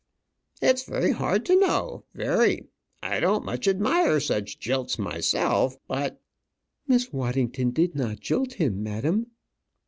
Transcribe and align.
"It's 0.63 0.81
very 0.81 1.11
hard 1.11 1.45
to 1.45 1.55
know; 1.59 2.05
very. 2.15 2.65
I 3.03 3.19
don't 3.19 3.45
much 3.45 3.67
admire 3.67 4.19
such 4.19 4.57
jilts 4.57 4.97
myself, 4.97 5.77
but" 5.87 6.19
"Miss 6.87 7.13
Waddington 7.13 7.69
did 7.69 7.93
not 7.93 8.19
jilt 8.19 8.53
him, 8.53 8.81
madam." 8.81 9.27